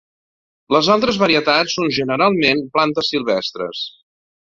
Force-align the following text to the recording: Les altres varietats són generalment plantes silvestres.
Les 0.75 0.87
altres 0.93 1.19
varietats 1.23 1.75
són 1.79 1.91
generalment 1.97 2.63
plantes 2.79 3.13
silvestres. 3.13 3.83